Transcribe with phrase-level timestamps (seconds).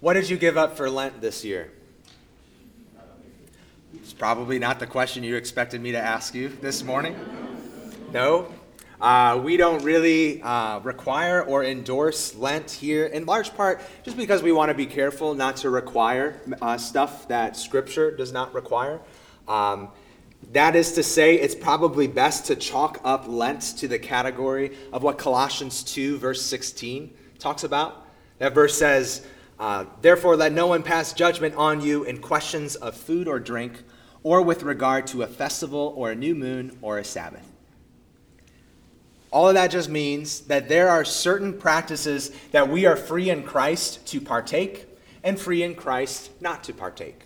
[0.00, 1.72] What did you give up for Lent this year?
[3.94, 7.16] It's probably not the question you expected me to ask you this morning.
[8.12, 8.46] No?
[9.00, 14.40] Uh, we don't really uh, require or endorse Lent here, in large part just because
[14.40, 19.00] we want to be careful not to require uh, stuff that Scripture does not require.
[19.48, 19.88] Um,
[20.52, 25.02] that is to say, it's probably best to chalk up Lent to the category of
[25.02, 28.06] what Colossians 2, verse 16, talks about.
[28.38, 29.26] That verse says,
[29.58, 33.82] uh, Therefore, let no one pass judgment on you in questions of food or drink,
[34.22, 37.46] or with regard to a festival or a new moon or a Sabbath.
[39.30, 43.42] All of that just means that there are certain practices that we are free in
[43.42, 44.86] Christ to partake
[45.22, 47.22] and free in Christ not to partake.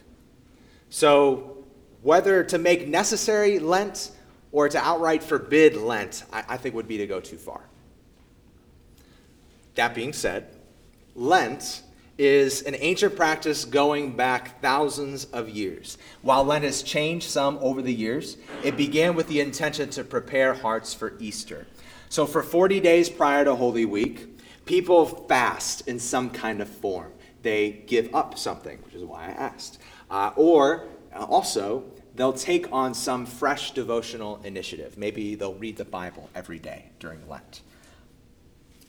[0.91, 1.65] So,
[2.03, 4.11] whether to make necessary Lent
[4.51, 7.63] or to outright forbid Lent, I, I think would be to go too far.
[9.77, 10.57] That being said,
[11.15, 11.83] Lent
[12.23, 15.99] is an ancient practice going back thousands of years.
[16.23, 20.55] While Lent has changed some over the years, it began with the intention to prepare
[20.55, 21.67] hearts for Easter.
[22.11, 27.11] So, for 40 days prior to Holy Week, people fast in some kind of form.
[27.43, 29.81] They give up something, which is why I asked.
[30.09, 31.83] Uh, or uh, also,
[32.15, 34.97] they'll take on some fresh devotional initiative.
[34.97, 37.63] Maybe they'll read the Bible every day during Lent.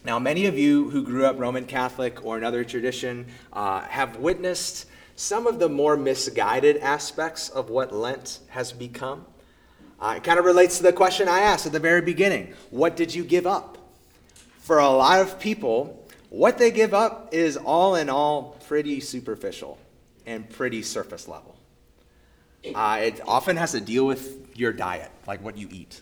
[0.06, 4.88] Now, many of you who grew up Roman Catholic or another tradition uh, have witnessed
[5.16, 9.26] some of the more misguided aspects of what Lent has become.
[10.02, 12.98] Uh, it kind of relates to the question I asked at the very beginning What
[12.98, 13.78] did you give up?
[14.60, 19.78] For a lot of people, what they give up is all in all pretty superficial
[20.26, 21.56] and pretty surface level.
[22.76, 26.02] Uh, it often has to deal with your diet, like what you eat.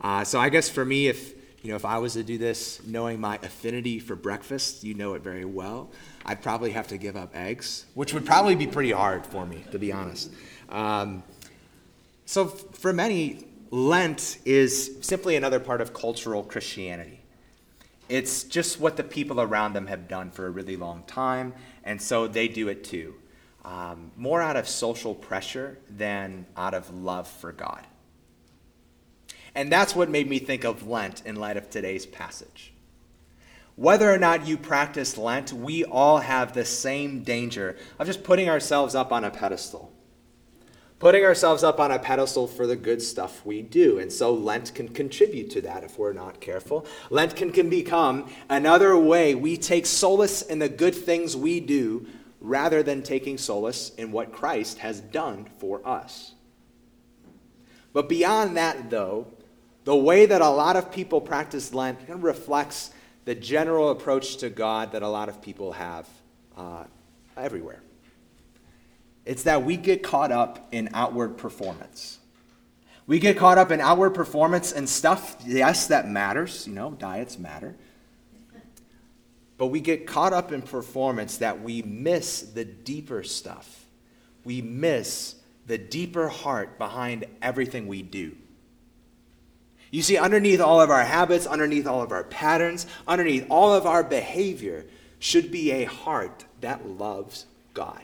[0.00, 2.80] Uh, so I guess for me, if you know, if I was to do this,
[2.86, 5.90] knowing my affinity for breakfast, you know it very well.
[6.24, 9.64] I'd probably have to give up eggs, which would probably be pretty hard for me,
[9.70, 10.30] to be honest.
[10.68, 11.22] Um,
[12.24, 17.20] so for many, Lent is simply another part of cultural Christianity.
[18.08, 21.54] It's just what the people around them have done for a really long time,
[21.84, 23.14] and so they do it too
[23.64, 27.86] um, more out of social pressure than out of love for God.
[29.54, 32.72] And that's what made me think of Lent in light of today's passage.
[33.76, 38.48] Whether or not you practice Lent, we all have the same danger of just putting
[38.48, 39.92] ourselves up on a pedestal.
[40.98, 43.98] Putting ourselves up on a pedestal for the good stuff we do.
[43.98, 46.84] And so Lent can contribute to that if we're not careful.
[47.08, 52.06] Lent can, can become another way we take solace in the good things we do
[52.38, 56.34] rather than taking solace in what Christ has done for us.
[57.92, 59.26] But beyond that, though,
[59.84, 62.90] the way that a lot of people practice Lent kind of reflects
[63.24, 66.08] the general approach to God that a lot of people have
[66.56, 66.84] uh,
[67.36, 67.82] everywhere.
[69.24, 72.18] It's that we get caught up in outward performance.
[73.06, 76.66] We get caught up in outward performance and stuff, yes, that matters.
[76.66, 77.76] You know, diets matter.
[79.58, 83.84] But we get caught up in performance that we miss the deeper stuff.
[84.44, 85.34] We miss
[85.66, 88.36] the deeper heart behind everything we do.
[89.90, 93.86] You see, underneath all of our habits, underneath all of our patterns, underneath all of
[93.86, 94.86] our behavior
[95.18, 98.02] should be a heart that loves God.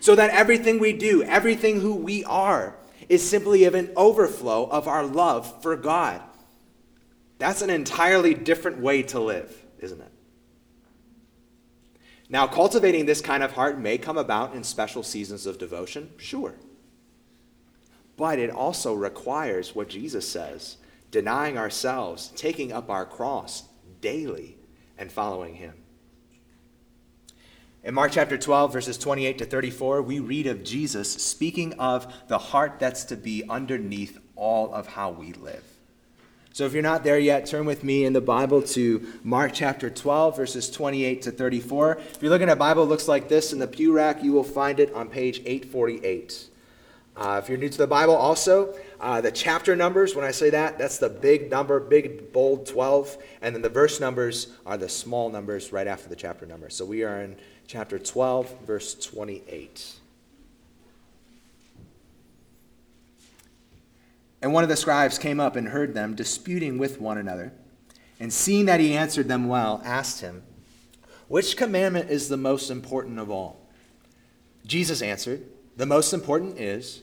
[0.00, 2.76] So that everything we do, everything who we are,
[3.08, 6.20] is simply of an overflow of our love for God.
[7.38, 10.12] That's an entirely different way to live, isn't it?
[12.28, 16.54] Now, cultivating this kind of heart may come about in special seasons of devotion, sure.
[18.18, 20.76] But it also requires what Jesus says
[21.10, 23.62] denying ourselves, taking up our cross
[24.02, 24.58] daily,
[24.98, 25.72] and following Him.
[27.82, 32.36] In Mark chapter 12, verses 28 to 34, we read of Jesus speaking of the
[32.36, 35.64] heart that's to be underneath all of how we live.
[36.52, 39.88] So if you're not there yet, turn with me in the Bible to Mark chapter
[39.88, 41.98] 12, verses 28 to 34.
[41.98, 44.24] If you're looking at Bible, it looks like this in the pew rack.
[44.24, 46.48] You will find it on page 848.
[47.18, 50.50] Uh, if you're new to the Bible, also, uh, the chapter numbers, when I say
[50.50, 53.18] that, that's the big number, big, bold 12.
[53.42, 56.70] And then the verse numbers are the small numbers right after the chapter number.
[56.70, 57.34] So we are in
[57.66, 59.96] chapter 12, verse 28.
[64.40, 67.52] And one of the scribes came up and heard them disputing with one another.
[68.20, 70.44] And seeing that he answered them well, asked him,
[71.26, 73.58] Which commandment is the most important of all?
[74.64, 75.44] Jesus answered,
[75.76, 77.02] The most important is,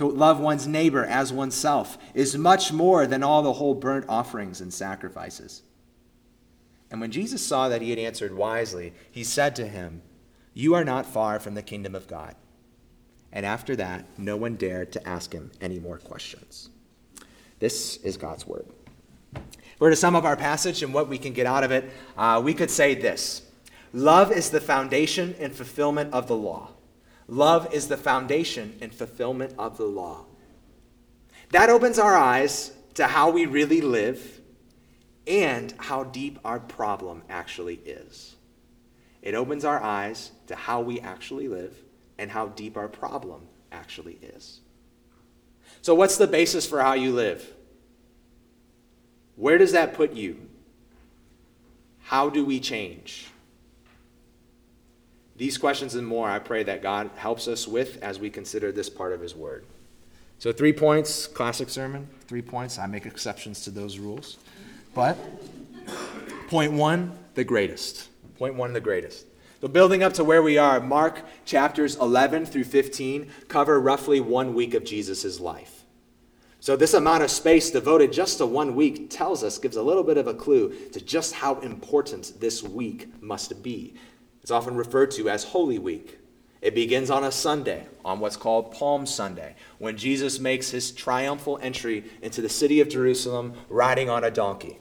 [0.00, 4.62] to love one's neighbor as oneself, is much more than all the whole burnt offerings
[4.62, 5.60] and sacrifices.
[6.90, 10.00] And when Jesus saw that he had answered wisely, he said to him,
[10.54, 12.34] You are not far from the kingdom of God.
[13.30, 16.70] And after that, no one dared to ask him any more questions.
[17.58, 18.64] This is God's word.
[19.34, 21.90] If we're to sum up our passage and what we can get out of it,
[22.16, 23.42] uh, we could say this
[23.92, 26.70] Love is the foundation and fulfillment of the law.
[27.30, 30.24] Love is the foundation and fulfillment of the law.
[31.52, 34.40] That opens our eyes to how we really live
[35.28, 38.34] and how deep our problem actually is.
[39.22, 41.76] It opens our eyes to how we actually live
[42.18, 44.58] and how deep our problem actually is.
[45.82, 47.48] So, what's the basis for how you live?
[49.36, 50.48] Where does that put you?
[52.00, 53.29] How do we change?
[55.40, 58.90] These questions and more, I pray that God helps us with as we consider this
[58.90, 59.64] part of His Word.
[60.38, 62.78] So, three points, classic sermon, three points.
[62.78, 64.36] I make exceptions to those rules.
[64.94, 65.16] But
[66.48, 68.10] point one, the greatest.
[68.36, 69.24] Point one, the greatest.
[69.62, 74.52] So, building up to where we are, Mark chapters 11 through 15 cover roughly one
[74.52, 75.84] week of Jesus' life.
[76.62, 80.04] So, this amount of space devoted just to one week tells us, gives a little
[80.04, 83.94] bit of a clue to just how important this week must be.
[84.42, 86.18] It's often referred to as Holy Week.
[86.60, 91.58] It begins on a Sunday, on what's called Palm Sunday, when Jesus makes his triumphal
[91.62, 94.78] entry into the city of Jerusalem riding on a donkey.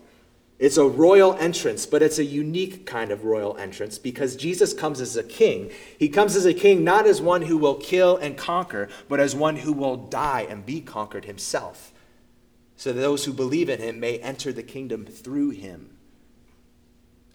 [0.60, 5.00] It's a royal entrance, but it's a unique kind of royal entrance because Jesus comes
[5.00, 5.72] as a king.
[5.98, 9.34] He comes as a king not as one who will kill and conquer, but as
[9.34, 11.94] one who will die and be conquered himself,
[12.76, 15.92] so that those who believe in him may enter the kingdom through him.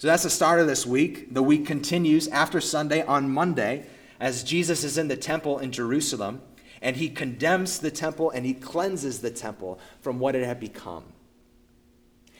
[0.04, 1.32] So that's the start of this week.
[1.32, 3.86] The week continues after Sunday on Monday
[4.20, 6.42] as Jesus is in the temple in Jerusalem
[6.82, 11.04] and he condemns the temple and he cleanses the temple from what it had become.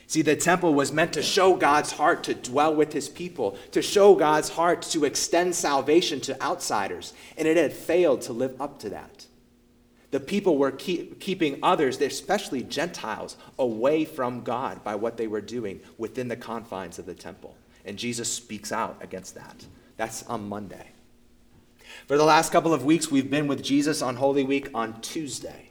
[0.07, 3.81] See, the temple was meant to show God's heart to dwell with his people, to
[3.81, 8.79] show God's heart to extend salvation to outsiders, and it had failed to live up
[8.81, 9.25] to that.
[10.15, 15.41] The people were keep, keeping others, especially Gentiles, away from God by what they were
[15.41, 17.57] doing within the confines of the temple.
[17.85, 19.67] And Jesus speaks out against that.
[19.97, 20.93] That's on Monday.
[22.07, 25.71] For the last couple of weeks, we've been with Jesus on Holy Week on Tuesday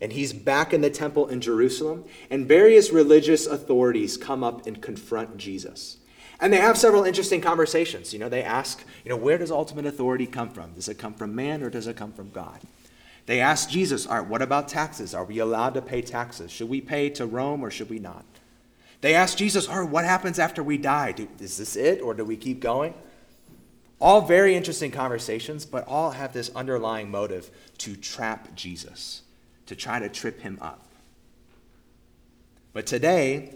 [0.00, 4.80] and he's back in the temple in Jerusalem, and various religious authorities come up and
[4.80, 5.98] confront Jesus.
[6.40, 8.12] And they have several interesting conversations.
[8.12, 10.72] You know, they ask, you know, where does ultimate authority come from?
[10.72, 12.60] Does it come from man or does it come from God?
[13.26, 15.14] They ask Jesus, all right, what about taxes?
[15.14, 16.50] Are we allowed to pay taxes?
[16.50, 18.24] Should we pay to Rome or should we not?
[19.00, 21.12] They ask Jesus, all right, what happens after we die?
[21.12, 22.94] Do, is this it or do we keep going?
[24.00, 29.22] All very interesting conversations, but all have this underlying motive to trap Jesus
[29.66, 30.86] to try to trip him up.
[32.72, 33.54] But today,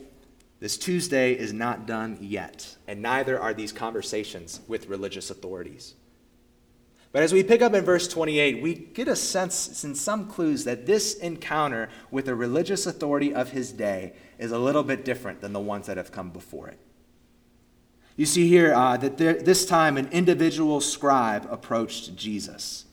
[0.61, 5.95] this Tuesday is not done yet, and neither are these conversations with religious authorities.
[7.11, 10.65] But as we pick up in verse 28, we get a sense and some clues
[10.65, 15.41] that this encounter with a religious authority of his day is a little bit different
[15.41, 16.79] than the ones that have come before it.
[18.17, 22.85] You see here uh, that there, this time an individual scribe approached Jesus.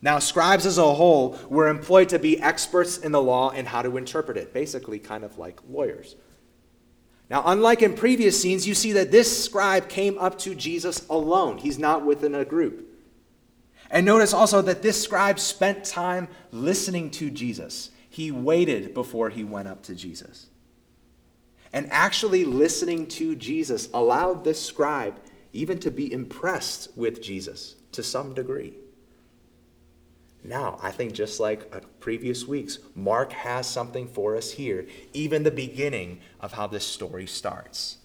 [0.00, 3.82] Now, scribes as a whole were employed to be experts in the law and how
[3.82, 6.16] to interpret it, basically, kind of like lawyers.
[7.28, 11.58] Now, unlike in previous scenes, you see that this scribe came up to Jesus alone.
[11.58, 12.91] He's not within a group.
[13.92, 17.90] And notice also that this scribe spent time listening to Jesus.
[18.08, 20.46] He waited before he went up to Jesus.
[21.74, 25.20] And actually listening to Jesus allowed this scribe
[25.52, 28.72] even to be impressed with Jesus to some degree.
[30.42, 35.50] Now, I think just like previous weeks, Mark has something for us here, even the
[35.50, 37.98] beginning of how this story starts.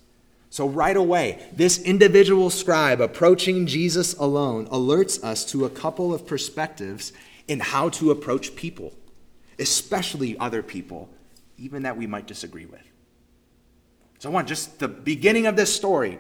[0.58, 6.26] So, right away, this individual scribe approaching Jesus alone alerts us to a couple of
[6.26, 7.14] perspectives
[7.48, 8.92] in how to approach people,
[9.60, 11.10] especially other people,
[11.60, 12.82] even that we might disagree with.
[14.18, 16.18] So, one, just the beginning of this story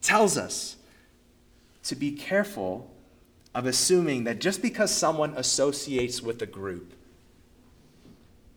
[0.00, 0.76] tells us
[1.82, 2.90] to be careful
[3.54, 6.94] of assuming that just because someone associates with a group,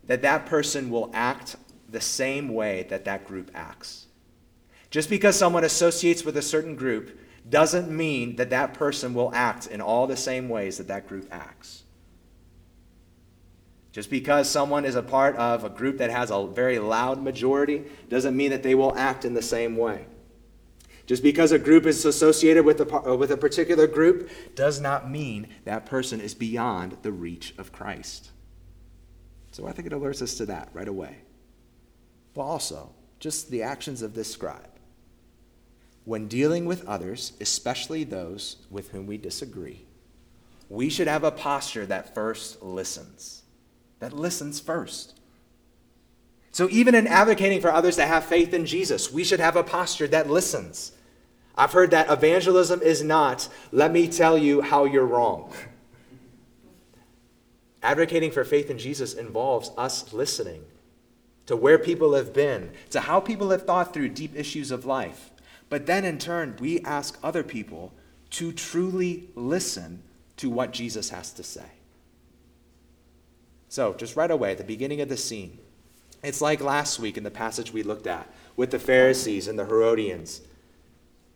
[0.06, 4.05] that that person will act the same way that that group acts.
[4.90, 9.66] Just because someone associates with a certain group doesn't mean that that person will act
[9.66, 11.84] in all the same ways that that group acts.
[13.92, 17.84] Just because someone is a part of a group that has a very loud majority
[18.08, 20.06] doesn't mean that they will act in the same way.
[21.06, 25.10] Just because a group is associated with a, uh, with a particular group does not
[25.10, 28.32] mean that person is beyond the reach of Christ.
[29.52, 31.18] So I think it alerts us to that right away.
[32.34, 32.90] But also,
[33.20, 34.75] just the actions of this scribe.
[36.06, 39.86] When dealing with others, especially those with whom we disagree,
[40.68, 43.42] we should have a posture that first listens.
[43.98, 45.18] That listens first.
[46.52, 49.64] So, even in advocating for others to have faith in Jesus, we should have a
[49.64, 50.92] posture that listens.
[51.56, 55.52] I've heard that evangelism is not, let me tell you how you're wrong.
[57.82, 60.64] Advocating for faith in Jesus involves us listening
[61.46, 65.30] to where people have been, to how people have thought through deep issues of life.
[65.68, 67.92] But then in turn, we ask other people
[68.30, 70.02] to truly listen
[70.36, 71.70] to what Jesus has to say.
[73.68, 75.58] So, just right away, the beginning of the scene,
[76.22, 79.66] it's like last week in the passage we looked at with the Pharisees and the
[79.66, 80.40] Herodians.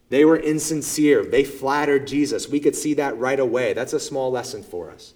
[0.09, 1.25] They were insincere.
[1.25, 2.49] They flattered Jesus.
[2.49, 3.73] We could see that right away.
[3.73, 5.15] That's a small lesson for us.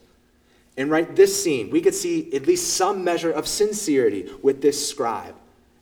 [0.76, 4.88] And right this scene, we could see at least some measure of sincerity with this
[4.88, 5.35] scribe.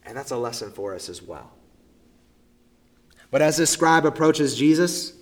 [0.05, 1.51] And that's a lesson for us as well.
[3.33, 5.15] But as this scribe approaches Jesus,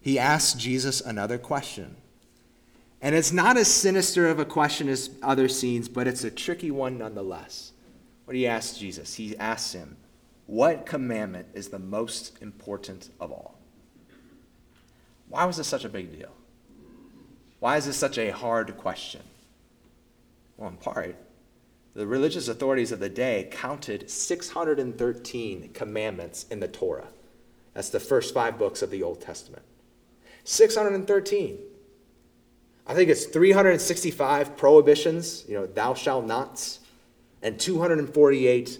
[0.00, 1.96] he asks Jesus another question.
[3.00, 6.70] And it's not as sinister of a question as other scenes, but it's a tricky
[6.70, 7.72] one nonetheless.
[8.24, 9.14] What do you ask Jesus?
[9.14, 9.96] He asks him,
[10.46, 13.58] What commandment is the most important of all?
[15.28, 16.32] Why was this such a big deal?
[17.58, 19.22] Why is this such a hard question?
[20.58, 21.16] Well, in part,
[21.94, 27.08] the religious authorities of the day counted 613 commandments in the Torah.
[27.76, 29.62] That's the first five books of the Old Testament.
[30.44, 31.58] 613.
[32.86, 36.80] I think it's 365 prohibitions, you know, thou shalt nots,
[37.42, 38.78] and 248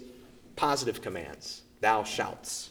[0.55, 2.69] positive commands, thou shalt.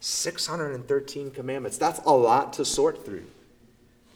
[0.00, 1.78] 613 commandments.
[1.78, 3.24] That's a lot to sort through.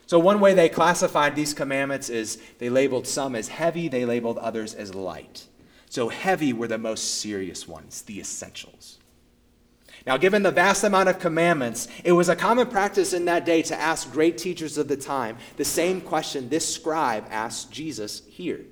[0.06, 4.37] So, one way they classified these commandments is they labeled some as heavy, they labeled
[4.37, 5.46] others as light.
[5.88, 8.98] So, heavy were the most serious ones, the essentials.
[10.06, 13.62] Now, given the vast amount of commandments, it was a common practice in that day
[13.62, 18.64] to ask great teachers of the time the same question this scribe asked Jesus here.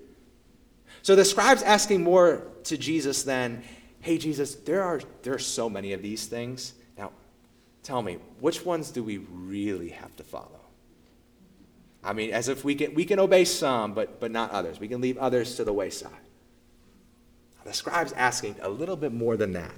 [1.03, 3.63] So the scribe's asking more to Jesus than,
[4.01, 6.75] hey, Jesus, there are, there are so many of these things.
[6.97, 7.13] Now,
[7.83, 10.61] tell me, which ones do we really have to follow?
[12.03, 14.79] I mean, as if we can, we can obey some, but, but not others.
[14.79, 16.13] We can leave others to the wayside.
[17.65, 19.75] The scribe's asking a little bit more than that.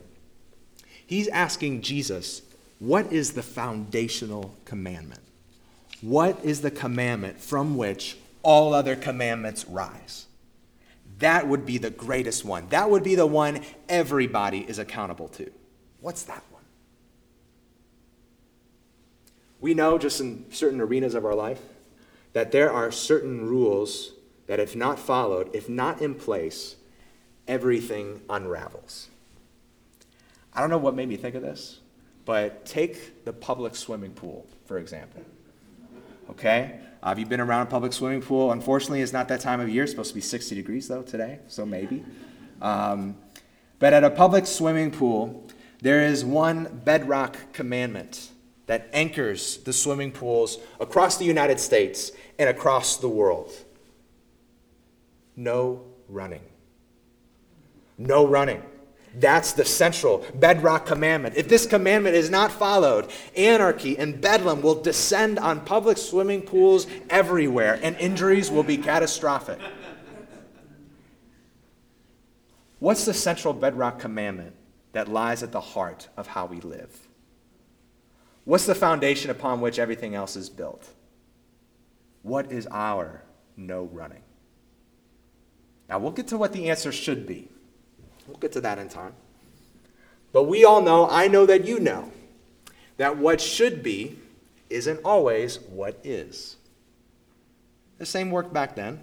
[1.08, 2.42] He's asking Jesus,
[2.78, 5.22] what is the foundational commandment?
[6.02, 10.26] What is the commandment from which all other commandments rise?
[11.18, 12.68] That would be the greatest one.
[12.68, 15.50] That would be the one everybody is accountable to.
[16.02, 16.62] What's that one?
[19.60, 21.62] We know just in certain arenas of our life
[22.34, 24.12] that there are certain rules
[24.46, 26.76] that, if not followed, if not in place,
[27.48, 29.08] everything unravels.
[30.58, 31.78] I don't know what made me think of this,
[32.24, 35.22] but take the public swimming pool, for example.
[36.30, 36.80] Okay?
[37.00, 38.50] Uh, have you been around a public swimming pool?
[38.50, 39.84] Unfortunately, it's not that time of year.
[39.84, 42.04] It's supposed to be 60 degrees, though, today, so maybe.
[42.60, 43.16] Um,
[43.78, 45.46] but at a public swimming pool,
[45.80, 48.32] there is one bedrock commandment
[48.66, 53.52] that anchors the swimming pools across the United States and across the world
[55.36, 56.42] no running.
[57.96, 58.60] No running.
[59.20, 61.36] That's the central bedrock commandment.
[61.36, 66.86] If this commandment is not followed, anarchy and bedlam will descend on public swimming pools
[67.10, 69.58] everywhere, and injuries will be catastrophic.
[72.78, 74.54] What's the central bedrock commandment
[74.92, 77.08] that lies at the heart of how we live?
[78.44, 80.88] What's the foundation upon which everything else is built?
[82.22, 83.24] What is our
[83.56, 84.22] no running?
[85.88, 87.48] Now, we'll get to what the answer should be.
[88.28, 89.14] We'll get to that in time.
[90.32, 92.12] But we all know, I know that you know,
[92.98, 94.18] that what should be
[94.70, 96.56] isn't always what is.
[97.96, 99.02] The same worked back then.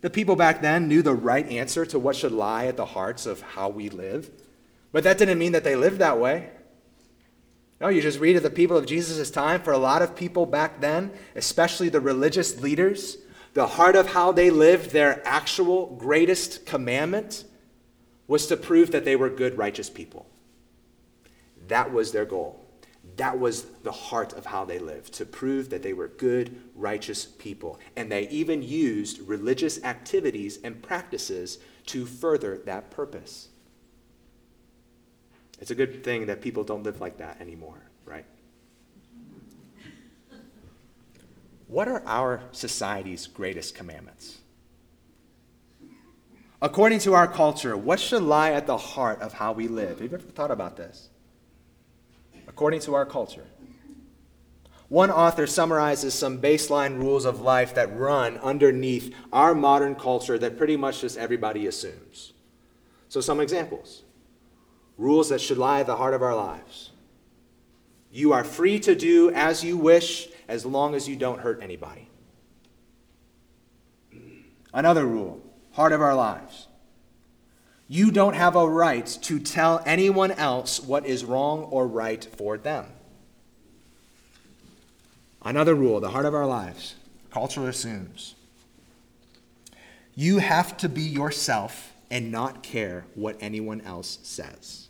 [0.00, 3.26] The people back then knew the right answer to what should lie at the hearts
[3.26, 4.30] of how we live,
[4.92, 6.48] but that didn't mean that they lived that way.
[7.80, 9.62] No, you just read of the people of Jesus' time.
[9.62, 13.18] For a lot of people back then, especially the religious leaders,
[13.54, 17.44] the heart of how they lived, their actual greatest commandment,
[18.30, 20.24] was to prove that they were good, righteous people.
[21.66, 22.64] That was their goal.
[23.16, 27.24] That was the heart of how they lived, to prove that they were good, righteous
[27.24, 27.80] people.
[27.96, 33.48] And they even used religious activities and practices to further that purpose.
[35.58, 38.26] It's a good thing that people don't live like that anymore, right?
[41.66, 44.38] What are our society's greatest commandments?
[46.62, 50.00] According to our culture, what should lie at the heart of how we live?
[50.00, 51.08] Have you ever thought about this?
[52.46, 53.46] According to our culture.
[54.88, 60.58] One author summarizes some baseline rules of life that run underneath our modern culture that
[60.58, 62.32] pretty much just everybody assumes.
[63.08, 64.02] So, some examples
[64.98, 66.90] rules that should lie at the heart of our lives.
[68.12, 72.08] You are free to do as you wish as long as you don't hurt anybody.
[74.74, 75.40] Another rule,
[75.80, 76.66] heart of our lives.
[77.88, 82.58] You don't have a right to tell anyone else what is wrong or right for
[82.58, 82.84] them.
[85.42, 86.96] Another rule, the heart of our lives.
[87.30, 88.34] Culture assumes.
[90.14, 94.88] You have to be yourself and not care what anyone else says.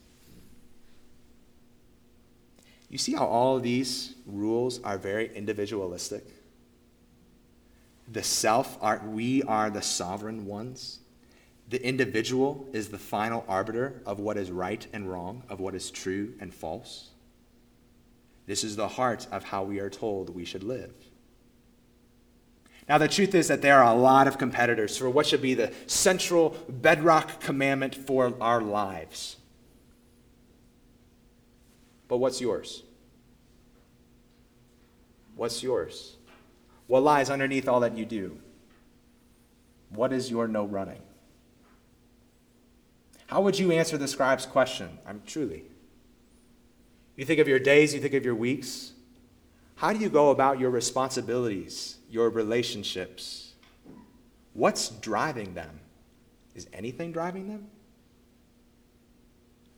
[2.88, 6.24] You see how all of these rules are very individualistic?
[8.10, 10.98] The self, are, we are the sovereign ones.
[11.68, 15.90] The individual is the final arbiter of what is right and wrong, of what is
[15.90, 17.10] true and false.
[18.46, 20.92] This is the heart of how we are told we should live.
[22.88, 25.54] Now, the truth is that there are a lot of competitors for what should be
[25.54, 29.36] the central bedrock commandment for our lives.
[32.08, 32.82] But what's yours?
[35.36, 36.16] What's yours?
[36.90, 38.36] What lies underneath all that you do?
[39.90, 41.00] What is your no running?
[43.28, 44.98] How would you answer the scribe's question?
[45.06, 45.62] I'm truly.
[47.14, 48.90] You think of your days, you think of your weeks.
[49.76, 53.52] How do you go about your responsibilities, your relationships?
[54.54, 55.78] What's driving them?
[56.56, 57.68] Is anything driving them?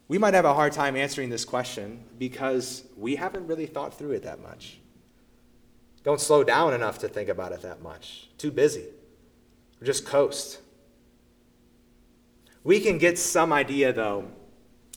[0.08, 4.12] We might have a hard time answering this question because we haven't really thought through
[4.12, 4.78] it that much.
[6.04, 8.28] Don't slow down enough to think about it that much.
[8.38, 8.86] Too busy.
[9.82, 10.60] Just coast.
[12.64, 14.28] We can get some idea, though,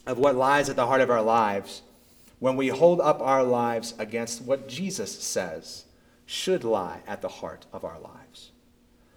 [0.06, 1.82] of what lies at the heart of our lives
[2.40, 5.86] when we hold up our lives against what Jesus says
[6.26, 8.52] should lie at the heart of our lives.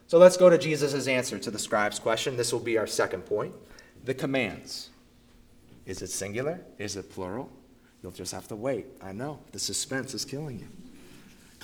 [0.07, 2.37] So let's go to Jesus' answer to the scribe's question.
[2.37, 3.55] This will be our second point
[4.05, 4.91] the commands.
[5.85, 6.61] Is it singular?
[6.79, 7.51] Is it plural?
[8.03, 8.87] You'll just have to wait.
[9.03, 9.41] I know.
[9.53, 10.69] The suspense is killing you.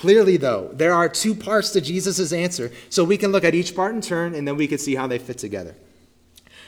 [0.04, 3.74] Clearly, though, there are two parts to Jesus' answer, so we can look at each
[3.74, 5.74] part in turn and then we can see how they fit together.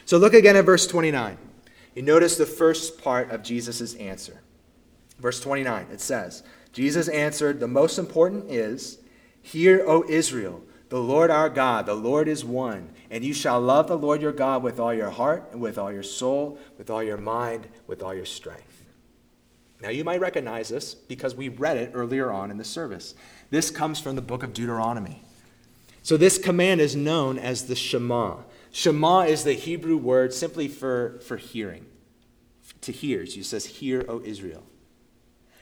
[0.07, 1.37] So look again at verse 29.
[1.95, 4.41] You notice the first part of Jesus' answer.
[5.19, 9.01] Verse 29, it says, Jesus answered, The most important is,
[9.43, 13.89] Hear, O Israel, the Lord our God, the Lord is one, and you shall love
[13.89, 17.03] the Lord your God with all your heart, and with all your soul, with all
[17.03, 18.66] your mind, with all your strength.
[19.81, 23.15] Now, you might recognize this because we read it earlier on in the service.
[23.51, 25.23] This comes from the book of Deuteronomy.
[26.03, 28.39] So, this command is known as the Shema.
[28.71, 31.87] Shema is the Hebrew word simply for, for hearing,
[32.81, 33.23] to hear.
[33.23, 34.63] It says, Hear, O Israel.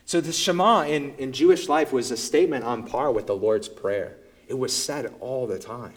[0.05, 3.68] So, the Shema in, in Jewish life was a statement on par with the Lord's
[3.68, 4.18] Prayer.
[4.46, 5.94] It was said all the time.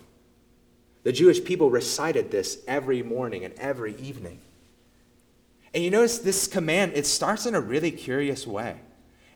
[1.03, 4.41] The Jewish people recited this every morning and every evening.
[5.77, 8.77] And you notice this command, it starts in a really curious way.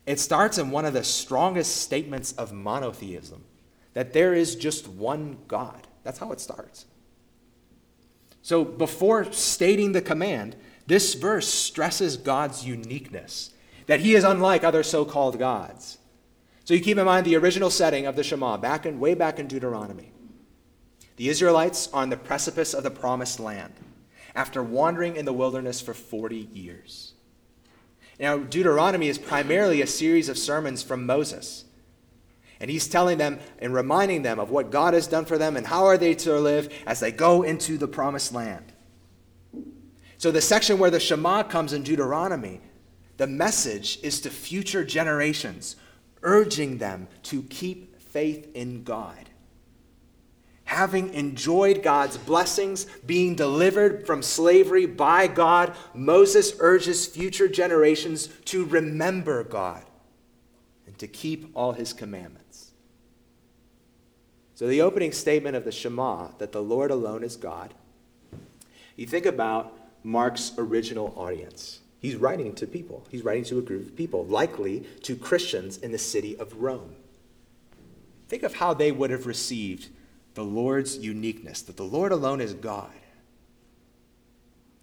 [0.06, 3.44] It starts in one of the strongest statements of monotheism
[3.94, 5.86] that there is just one God.
[6.02, 6.86] That's how it starts.
[8.42, 10.56] So before stating the command,
[10.88, 13.50] this verse stresses God's uniqueness,
[13.86, 15.98] that he is unlike other so called gods.
[16.64, 19.38] So you keep in mind the original setting of the Shema, back in, way back
[19.38, 20.10] in Deuteronomy.
[21.18, 23.74] The Israelites are on the precipice of the promised land
[24.34, 27.14] after wandering in the wilderness for 40 years.
[28.18, 31.64] Now, Deuteronomy is primarily a series of sermons from Moses.
[32.60, 35.66] And he's telling them and reminding them of what God has done for them and
[35.66, 38.72] how are they to live as they go into the promised land.
[40.18, 42.60] So, the section where the Shema comes in Deuteronomy,
[43.16, 45.74] the message is to future generations,
[46.22, 49.28] urging them to keep faith in God
[50.72, 58.64] having enjoyed God's blessings, being delivered from slavery by God, Moses urges future generations to
[58.64, 59.84] remember God
[60.86, 62.70] and to keep all his commandments.
[64.54, 67.74] So, the opening statement of the Shema, that the Lord alone is God,
[68.96, 71.80] you think about Mark's original audience.
[72.00, 73.06] He's writing to people.
[73.10, 76.96] He's writing to a group of people, likely to Christians in the city of Rome.
[78.28, 79.88] Think of how they would have received
[80.34, 82.90] the Lord's uniqueness, that the Lord alone is God.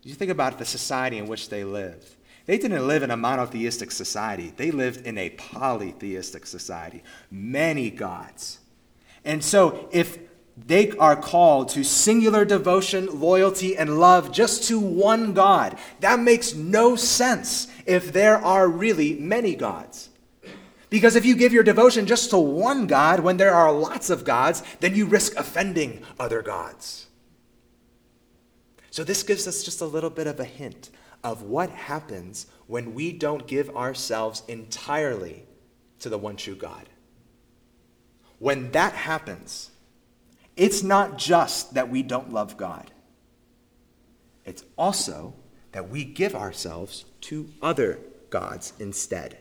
[0.04, 2.16] You think about the society in which they lived.
[2.46, 8.60] They didn't live in a monotheistic society, they lived in a polytheistic society, many gods.
[9.24, 10.18] And so, if
[10.66, 15.78] they are called to singular devotion, loyalty, and love just to one God.
[16.02, 20.09] That makes no sense if there are really many gods.
[20.90, 24.24] Because if you give your devotion just to one God when there are lots of
[24.24, 27.08] gods, then you risk offending other gods.
[28.92, 30.90] So, this gives us just a little bit of a hint
[31.24, 35.46] of what happens when we don't give ourselves entirely
[36.00, 36.90] to the one true God.
[38.40, 39.70] When that happens,
[40.56, 42.92] it's not just that we don't love God,
[44.46, 45.36] it's also
[45.72, 48.00] that we give ourselves to other
[48.32, 49.38] gods instead.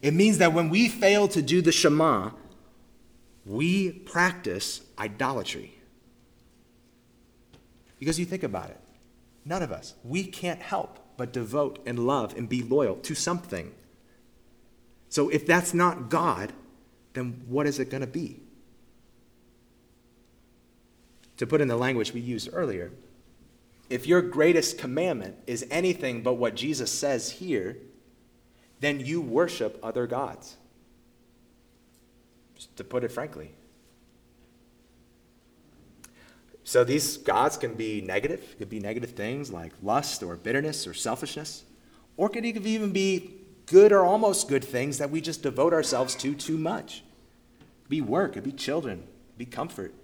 [0.00, 2.30] It means that when we fail to do the Shema,
[3.44, 5.74] we practice idolatry.
[7.98, 8.80] Because you think about it,
[9.44, 13.74] none of us, we can't help but devote and love and be loyal to something.
[15.08, 16.52] So if that's not God,
[17.14, 18.40] then what is it going to be?
[21.38, 22.92] to put in the language we used earlier,
[23.88, 27.78] if your greatest commandment is anything but what Jesus says here,
[28.80, 30.56] then you worship other gods.
[32.54, 33.52] Just to put it frankly.
[36.64, 40.92] So these gods can be negative, could be negative things like lust or bitterness or
[40.92, 41.64] selfishness,
[42.16, 43.34] or could even be
[43.66, 47.02] good or almost good things that we just devote ourselves to too much.
[47.88, 49.04] Be work, it be children,
[49.38, 49.94] be comfort.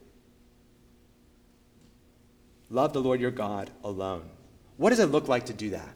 [2.71, 4.23] Love the Lord your God alone.
[4.79, 5.95] What does it look like to do that?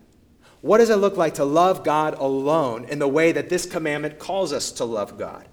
[0.60, 4.18] What does it look like to love God alone in the way that this commandment
[4.18, 5.46] calls us to love God?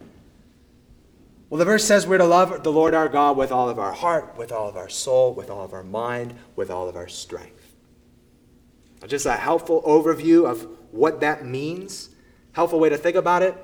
[1.50, 3.94] Well, the verse says we're to love the Lord our God with all of our
[3.94, 7.08] heart, with all of our soul, with all of our mind, with all of our
[7.08, 7.76] strength.
[9.02, 12.10] Now, just a helpful overview of what that means,
[12.54, 13.56] helpful way to think about it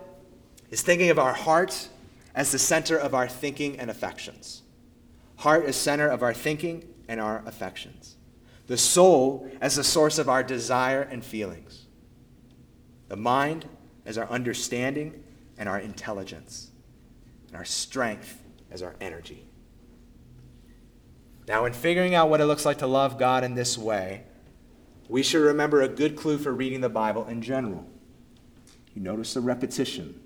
[0.70, 1.90] is thinking of our heart
[2.36, 4.62] as the center of our thinking and affections.
[5.38, 8.16] Heart is center of our thinking and our affections.
[8.72, 11.88] The soul as the source of our desire and feelings.
[13.10, 13.68] The mind
[14.06, 15.26] as our understanding
[15.58, 16.72] and our intelligence.
[17.50, 19.46] And our strength as our energy.
[21.50, 24.24] Now, in figuring out what it looks like to love God in this way,
[25.10, 27.86] we should remember a good clue for reading the Bible in general.
[28.96, 30.18] You notice the repetition.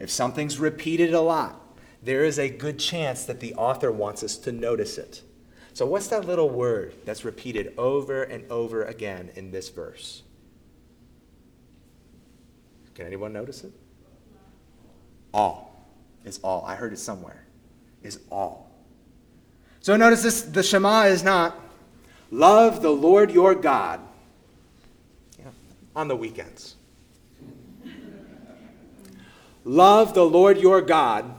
[0.00, 4.38] If something's repeated a lot, there is a good chance that the author wants us
[4.38, 5.20] to notice it.
[5.74, 10.22] So, what's that little word that's repeated over and over again in this verse?
[12.94, 13.72] Can anyone notice it?
[15.34, 15.84] All.
[16.24, 16.64] Is all.
[16.64, 17.44] I heard it somewhere.
[18.04, 18.70] Is all.
[19.80, 21.60] So, notice this the Shema is not
[22.30, 23.98] love the Lord your God
[25.40, 25.46] yeah,
[25.96, 26.76] on the weekends.
[29.64, 31.36] Love the Lord your God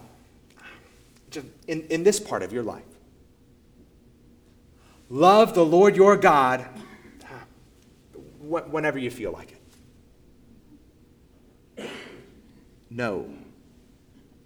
[1.67, 2.83] in, in this part of your life.
[5.09, 6.65] Love the Lord your God
[8.39, 9.55] whenever you feel like
[11.77, 11.89] it.
[12.89, 13.29] No.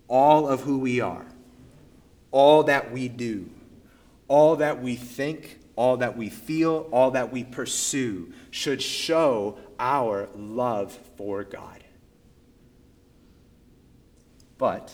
[0.08, 1.26] All of who we are,
[2.32, 3.50] all that we do,
[4.28, 10.28] all that we think, all that we feel, all that we pursue should show our
[10.36, 11.84] love for God.
[14.58, 14.94] But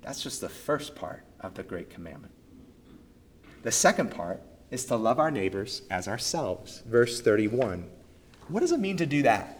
[0.00, 2.32] that's just the first part of the Great Commandment.
[3.62, 6.82] The second part is to love our neighbors as ourselves.
[6.86, 7.88] Verse 31.
[8.48, 9.58] What does it mean to do that?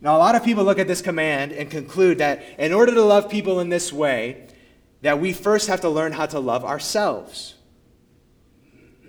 [0.00, 3.02] Now, a lot of people look at this command and conclude that in order to
[3.02, 4.48] love people in this way,
[5.02, 7.54] that we first have to learn how to love ourselves.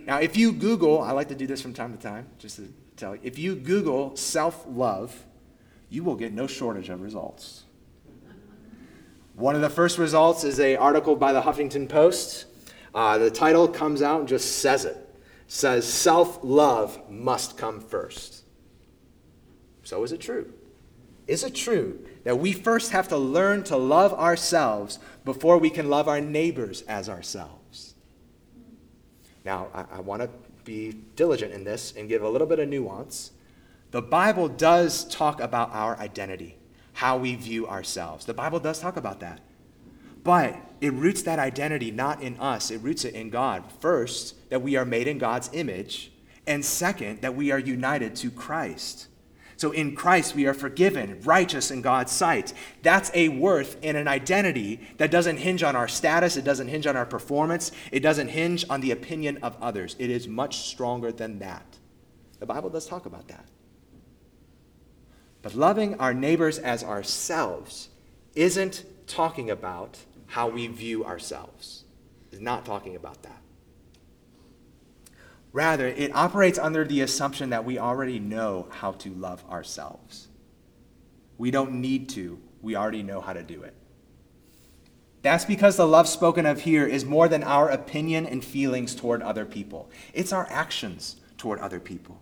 [0.06, 2.68] Now, if you Google, I like to do this from time to time, just to
[2.98, 5.24] tell you, if you Google self love,
[5.90, 7.64] you will get no shortage of results.
[9.36, 12.46] One of the first results is an article by the Huffington Post
[12.96, 14.98] uh, the title comes out and just says it.
[15.48, 18.44] Says self love must come first.
[19.84, 20.52] So is it true?
[21.28, 25.90] Is it true that we first have to learn to love ourselves before we can
[25.90, 27.96] love our neighbors as ourselves?
[29.44, 30.30] Now, I, I want to
[30.64, 33.32] be diligent in this and give a little bit of nuance.
[33.92, 36.58] The Bible does talk about our identity,
[36.94, 38.26] how we view ourselves.
[38.26, 39.42] The Bible does talk about that.
[40.26, 43.64] But it roots that identity not in us, it roots it in God.
[43.80, 46.12] First, that we are made in God's image,
[46.48, 49.08] And second, that we are united to Christ.
[49.58, 52.54] So in Christ, we are forgiven, righteous in God's sight.
[52.84, 56.86] That's a worth and an identity that doesn't hinge on our status, it doesn't hinge
[56.86, 59.96] on our performance, it doesn't hinge on the opinion of others.
[59.98, 61.78] It is much stronger than that.
[62.40, 63.46] The Bible does talk about that.
[65.42, 67.90] But loving our neighbors as ourselves
[68.36, 71.84] isn't talking about how we view ourselves.
[72.32, 73.42] It's not talking about that.
[75.54, 80.28] Rather, it operates under the assumption that we already know how to love ourselves.
[81.38, 83.74] We don't need to, we already know how to do it.
[85.22, 89.22] That's because the love spoken of here is more than our opinion and feelings toward
[89.22, 92.22] other people, it's our actions toward other people.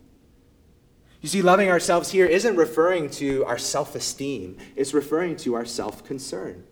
[1.20, 5.64] You see, loving ourselves here isn't referring to our self esteem, it's referring to our
[5.64, 6.64] self concern.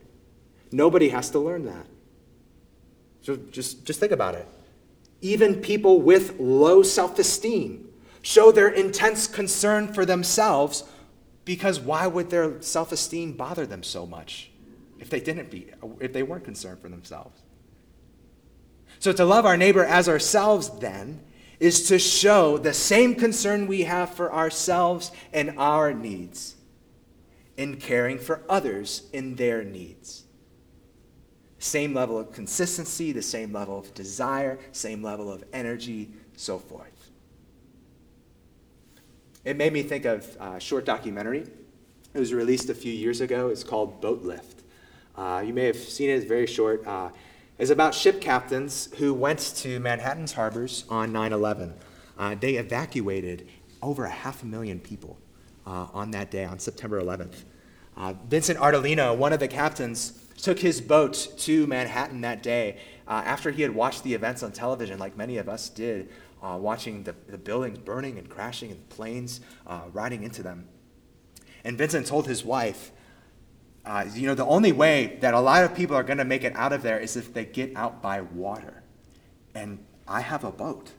[0.72, 1.86] Nobody has to learn that.
[3.20, 4.48] So just, just think about it.
[5.20, 7.88] Even people with low self esteem
[8.22, 10.84] show their intense concern for themselves
[11.44, 14.50] because why would their self esteem bother them so much
[14.98, 17.40] if they didn't be, if they weren't concerned for themselves?
[18.98, 21.22] So to love our neighbor as ourselves, then,
[21.60, 26.56] is to show the same concern we have for ourselves and our needs
[27.56, 30.21] in caring for others in their needs
[31.62, 37.10] same level of consistency, the same level of desire, same level of energy, so forth.
[39.44, 41.46] It made me think of a short documentary.
[42.14, 43.48] It was released a few years ago.
[43.48, 44.62] It's called Boat Lift.
[45.16, 46.86] Uh, you may have seen it, it's very short.
[46.86, 47.10] Uh,
[47.58, 51.74] it's about ship captains who went to Manhattan's harbors on 9 11.
[52.18, 53.48] Uh, they evacuated
[53.80, 55.18] over a half a million people
[55.66, 57.44] uh, on that day, on September 11th.
[57.96, 62.76] Uh, Vincent Ardolino, one of the captains, took his boat to Manhattan that day
[63.06, 66.10] uh, after he had watched the events on television, like many of us did,
[66.42, 70.68] uh, watching the, the buildings burning and crashing and planes uh, riding into them.
[71.64, 72.90] And Vincent told his wife,
[73.84, 76.42] uh, you know, the only way that a lot of people are going to make
[76.42, 78.82] it out of there is if they get out by water.
[79.54, 80.90] And I have a boat,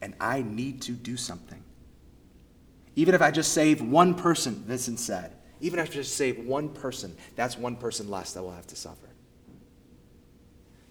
[0.00, 1.62] and I need to do something.
[2.94, 6.68] Even if I just save one person, Vincent said, even if I just save one
[6.68, 9.08] person, that's one person less that will have to suffer.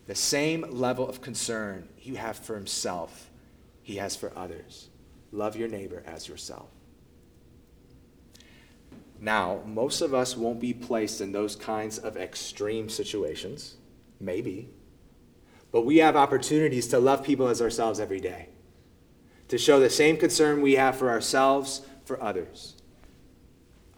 [0.07, 3.29] The same level of concern you have for himself,
[3.81, 4.89] he has for others.
[5.31, 6.69] Love your neighbor as yourself.
[9.19, 13.77] Now, most of us won't be placed in those kinds of extreme situations,
[14.19, 14.69] maybe,
[15.71, 18.49] but we have opportunities to love people as ourselves every day,
[19.47, 22.74] to show the same concern we have for ourselves for others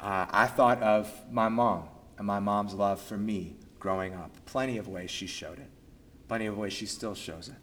[0.08, 4.32] uh, I thought of my mom and my mom's love for me growing up.
[4.46, 5.70] Plenty of ways she showed it,
[6.30, 7.56] plenty of ways she still shows it.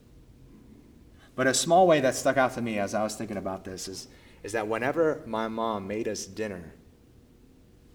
[1.37, 3.89] But a small way that stuck out to me as I was thinking about this
[3.89, 4.09] is,
[4.43, 6.75] is that whenever my mom made us dinner,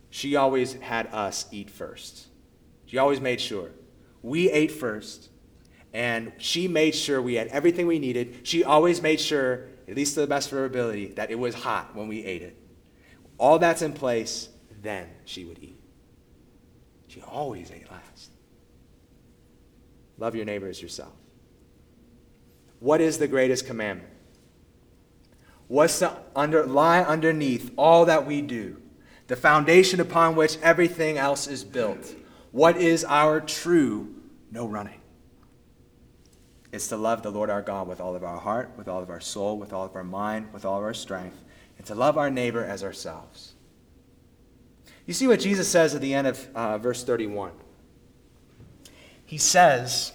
[0.10, 2.26] she always had us eat first.
[2.88, 3.70] She always made sure.
[4.24, 5.30] We ate first,
[5.94, 8.48] and she made sure we had everything we needed.
[8.48, 11.54] She always made sure, at least to the best of her ability, that it was
[11.54, 12.59] hot when we ate it.
[13.40, 14.50] All that's in place,
[14.82, 15.80] then she would eat.
[17.08, 18.32] She always ate last.
[20.18, 21.14] Love your neighbor as yourself.
[22.80, 24.12] What is the greatest commandment?
[25.68, 28.82] What's to under, lie underneath all that we do?
[29.28, 32.14] The foundation upon which everything else is built.
[32.52, 34.16] What is our true
[34.52, 35.00] no running?
[36.72, 39.10] It's to love the Lord our God with all of our heart, with all of
[39.10, 41.44] our soul, with all of our mind, with all of our strength,
[41.80, 43.54] and to love our neighbor as ourselves.
[45.08, 47.54] You see what Jesus says at the end of uh, verse 31.
[49.26, 50.12] He says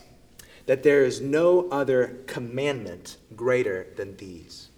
[0.67, 4.69] that there is no other commandment greater than these.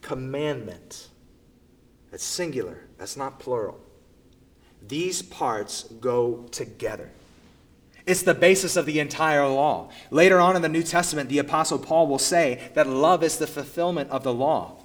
[0.00, 1.08] Commandment.
[2.12, 3.80] That's singular, that's not plural.
[4.86, 7.10] These parts go together.
[8.06, 9.90] It's the basis of the entire law.
[10.12, 13.48] Later on in the New Testament, the Apostle Paul will say that love is the
[13.48, 14.76] fulfillment of the law.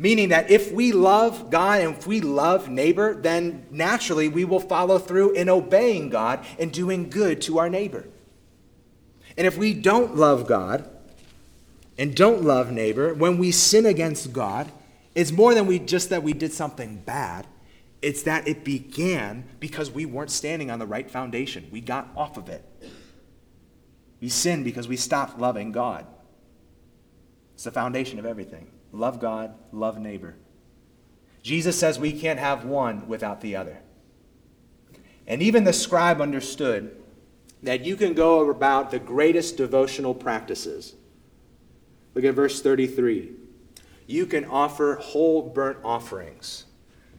[0.00, 4.60] Meaning that if we love God and if we love neighbor, then naturally we will
[4.60, 8.06] follow through in obeying God and doing good to our neighbor.
[9.36, 10.88] And if we don't love God
[11.98, 14.70] and don't love neighbor, when we sin against God,
[15.16, 17.48] it's more than we just that we did something bad.
[18.00, 21.66] It's that it began because we weren't standing on the right foundation.
[21.72, 22.64] We got off of it.
[24.20, 26.06] We sinned because we stopped loving God.
[27.54, 28.68] It's the foundation of everything.
[28.92, 30.36] Love God, love neighbor.
[31.42, 33.78] Jesus says we can't have one without the other.
[35.26, 36.96] And even the scribe understood
[37.62, 40.94] that you can go about the greatest devotional practices.
[42.14, 43.32] Look at verse 33.
[44.06, 46.64] you can offer whole burnt offerings.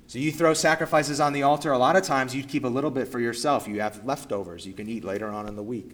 [0.08, 1.71] So you throw sacrifices on the altar.
[1.71, 3.67] A lot of times you keep a little bit for yourself.
[3.67, 5.91] You have leftovers you can eat later on in the week.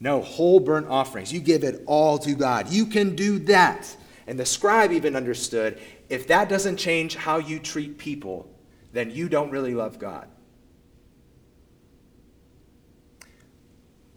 [0.00, 1.30] No, whole burnt offerings.
[1.30, 2.70] You give it all to God.
[2.70, 3.94] You can do that.
[4.26, 8.50] And the scribe even understood if that doesn't change how you treat people,
[8.92, 10.28] then you don't really love God.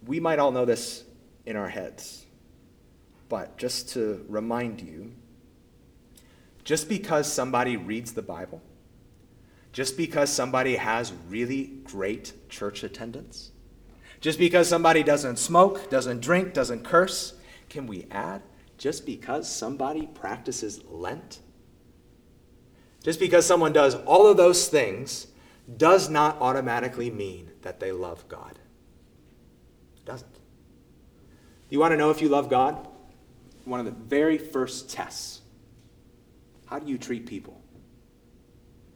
[0.06, 1.04] We might all know this
[1.46, 2.26] in our heads,
[3.28, 5.12] but just to remind you,
[6.64, 8.62] just because somebody reads the Bible,
[9.74, 13.52] just because somebody has really great church attendance,
[14.22, 17.36] just because somebody doesn't smoke, doesn't drink, doesn't curse,
[17.70, 18.42] can we add
[18.80, 21.42] just because somebody practices Lent?
[23.04, 25.28] Just because someone does all of those things
[25.78, 28.58] does not automatically mean that they love God.
[29.98, 30.40] It doesn't.
[31.70, 32.88] You want to know if you love God?
[33.66, 35.42] One of the very first tests
[36.66, 37.60] how do you treat people?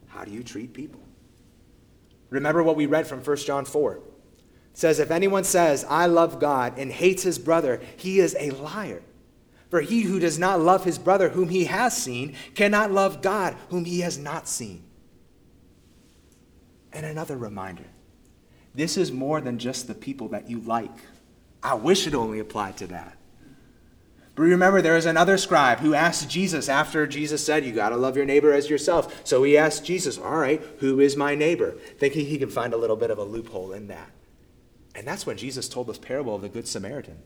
[0.06, 1.02] How do you treat people?
[2.30, 3.96] Remember what we read from 1 John 4.
[3.96, 4.04] It
[4.74, 9.02] says, If anyone says, I love God, and hates his brother, he is a liar.
[9.74, 13.58] For he who does not love his brother whom he has seen cannot love God
[13.70, 14.84] whom he has not seen.
[16.92, 17.86] And another reminder
[18.76, 20.96] this is more than just the people that you like.
[21.64, 23.18] I wish it only applied to that.
[24.36, 27.98] But remember, there is another scribe who asked Jesus after Jesus said, You got to
[27.98, 29.22] love your neighbor as yourself.
[29.24, 31.72] So he asked Jesus, All right, who is my neighbor?
[31.98, 34.12] Thinking he can find a little bit of a loophole in that.
[34.94, 37.18] And that's when Jesus told this parable of the Good Samaritan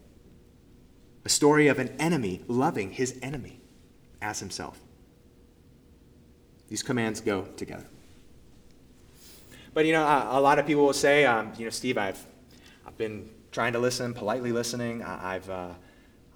[1.27, 3.59] a story of an enemy loving his enemy
[4.21, 4.79] as himself.
[6.69, 7.83] These commands go together.
[9.73, 12.25] But you know, a, lot of people will say, um, you know, Steve, I've,
[12.85, 15.03] I've been trying to listen, politely listening.
[15.03, 15.73] I, have uh,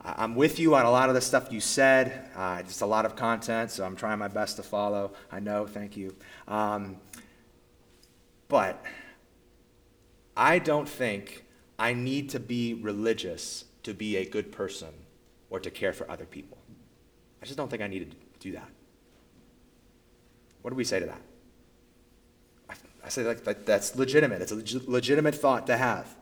[0.04, 2.30] I'm with you on a lot of the stuff you said.
[2.36, 5.14] Uh, just a lot of content, so I'm trying my best to follow.
[5.32, 6.14] I know, thank you.
[6.50, 6.98] Um,
[8.50, 8.84] but
[10.36, 11.46] I don't think
[11.80, 14.90] I need to be religious to be a good person
[15.50, 16.58] or to care for other people.
[17.42, 18.70] I just don't think I need to do that.
[20.62, 21.22] What do we say to that?
[23.04, 24.42] I, say like that, that's legitimate.
[24.42, 26.16] It's a leg- legitimate thought to have.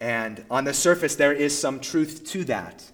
[0.00, 2.84] And on the surface, there is some truth to that.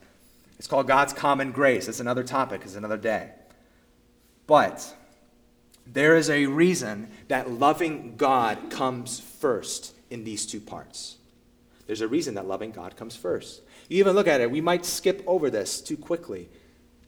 [0.59, 1.89] It's called God's common grace.
[1.89, 3.31] It's another topic, it's another day.
[4.47, 4.95] But
[5.87, 11.17] there is a reason that loving God comes first in these two parts.
[11.87, 13.63] There's a reason that loving God comes first.
[13.93, 16.49] You even look at it, we might skip over this too quickly.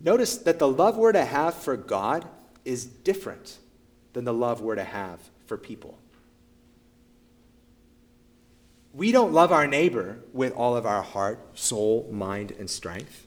[0.03, 2.29] Notice that the love we're to have for God
[2.63, 3.57] is different
[4.13, 5.97] than the love we're to have for people.
[8.93, 13.27] We don't love our neighbor with all of our heart, soul, mind, and strength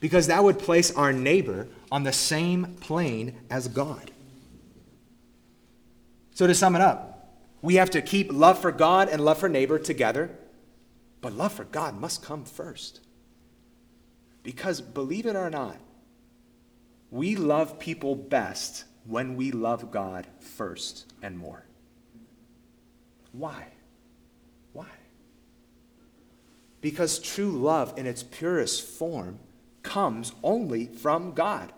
[0.00, 4.10] because that would place our neighbor on the same plane as God.
[6.32, 9.50] So, to sum it up, we have to keep love for God and love for
[9.50, 10.30] neighbor together,
[11.24, 13.00] but love for God must come first.
[14.42, 15.78] Because, believe it or not,
[17.10, 21.64] we love people best when we love God first and more.
[23.32, 23.68] Why?
[24.74, 24.90] Why?
[26.82, 29.38] Because true love in its purest form
[29.82, 31.72] comes only from God.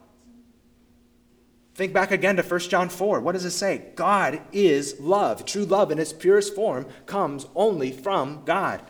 [1.76, 3.20] Think back again to 1 John 4.
[3.20, 3.92] What does it say?
[3.94, 5.44] God is love.
[5.44, 8.82] True love in its purest form comes only from God.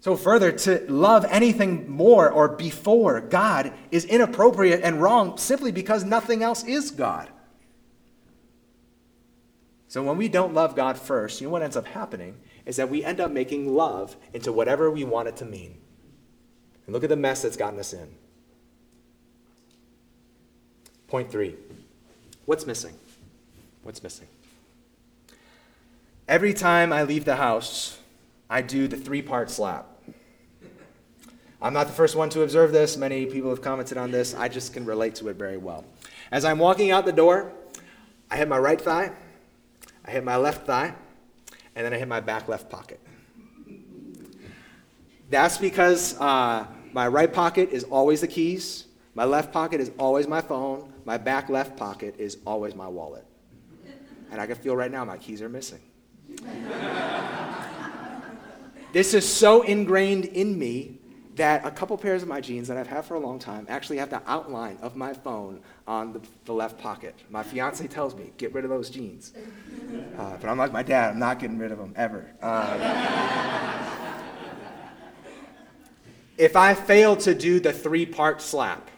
[0.00, 6.04] So, further, to love anything more or before God is inappropriate and wrong simply because
[6.04, 7.28] nothing else is God.
[9.88, 12.90] So, when we don't love God first, you know what ends up happening is that
[12.90, 15.78] we end up making love into whatever we want it to mean.
[16.86, 18.08] And look at the mess that's gotten us in.
[21.08, 21.56] Point three
[22.44, 22.94] what's missing?
[23.82, 24.28] What's missing?
[26.28, 27.97] Every time I leave the house,
[28.50, 29.86] I do the three part slap.
[31.60, 32.96] I'm not the first one to observe this.
[32.96, 34.34] Many people have commented on this.
[34.34, 35.84] I just can relate to it very well.
[36.30, 37.52] As I'm walking out the door,
[38.30, 39.10] I hit my right thigh,
[40.04, 40.94] I hit my left thigh,
[41.74, 43.00] and then I hit my back left pocket.
[45.30, 48.86] That's because uh, my right pocket is always the keys.
[49.14, 50.92] My left pocket is always my phone.
[51.04, 53.24] My back left pocket is always my wallet.
[54.30, 55.80] And I can feel right now my keys are missing.
[58.92, 60.98] This is so ingrained in me
[61.38, 63.98] that a couple pairs of my jeans that I've had for a long time actually
[63.98, 67.14] have the outline of my phone on the, the left pocket.
[67.30, 69.32] My fiance tells me, get rid of those jeans.
[70.18, 72.28] Uh, but I'm like my dad, I'm not getting rid of them ever.
[72.42, 73.84] Uh,
[76.36, 78.90] if I fail to do the three part slap,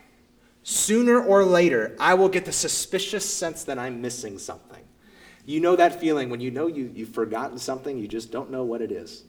[0.62, 4.82] sooner or later, I will get the suspicious sense that I'm missing something.
[5.44, 8.64] You know that feeling when you know you, you've forgotten something, you just don't know
[8.64, 9.24] what it is.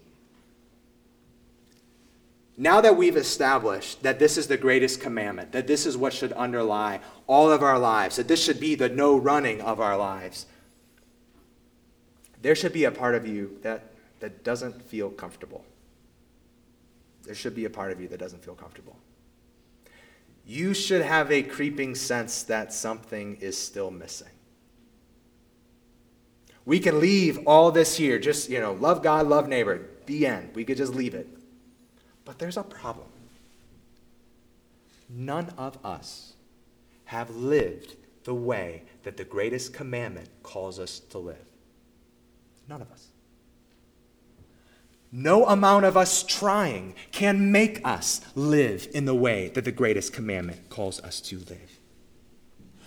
[2.57, 6.33] Now that we've established that this is the greatest commandment, that this is what should
[6.33, 10.45] underlie all of our lives, that this should be the no running of our lives,
[12.41, 15.63] there should be a part of you that, that doesn't feel comfortable.
[17.23, 18.97] There should be a part of you that doesn't feel comfortable.
[20.45, 24.27] You should have a creeping sense that something is still missing.
[26.65, 30.51] We can leave all this here, just, you know, love God, love neighbor, the end.
[30.53, 31.27] We could just leave it.
[32.25, 33.07] But there's a problem.
[35.09, 36.33] None of us
[37.05, 41.45] have lived the way that the greatest commandment calls us to live.
[42.69, 43.07] None of us.
[45.11, 50.13] No amount of us trying can make us live in the way that the greatest
[50.13, 51.79] commandment calls us to live.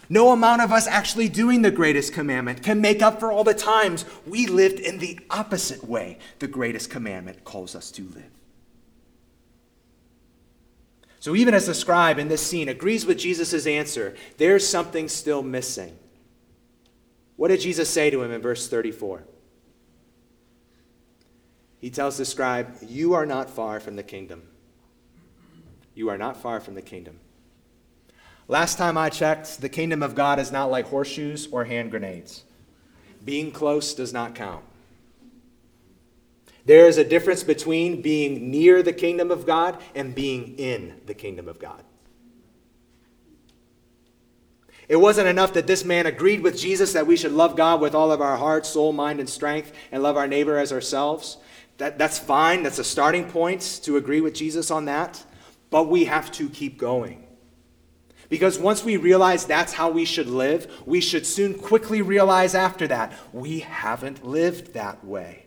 [0.09, 3.55] No amount of us actually doing the greatest commandment can make up for all the
[3.55, 8.31] times we lived in the opposite way the greatest commandment calls us to live.
[11.25, 15.43] So, even as the scribe in this scene agrees with Jesus' answer, there's something still
[15.43, 15.97] missing.
[17.37, 19.25] What did Jesus say to him in verse 34?
[21.79, 24.43] He tells the scribe, You are not far from the kingdom.
[25.95, 27.19] You are not far from the kingdom.
[28.47, 32.45] Last time I checked, the kingdom of God is not like horseshoes or hand grenades.
[33.25, 34.63] Being close does not count.
[36.67, 41.15] There is a difference between being near the kingdom of God and being in the
[41.15, 41.85] kingdom of God.
[44.89, 47.95] It wasn't enough that this man agreed with Jesus that we should love God with
[47.95, 51.39] all of our heart, soul, mind, and strength, and love our neighbor as ourselves.
[51.79, 52.63] That, that's fine.
[52.63, 55.25] That's a starting point to agree with Jesus on that.
[55.71, 57.27] But we have to keep going.
[58.29, 62.87] Because once we realize that's how we should live, we should soon quickly realize after
[62.89, 65.44] that we haven't lived that way.